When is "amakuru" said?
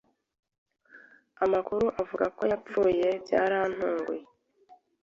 1.43-1.85